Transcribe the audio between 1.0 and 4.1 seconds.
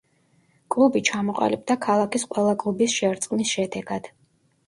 ჩამოყალიბდა ქალაქის ყველა კლუბის შერწყმის შედეგად.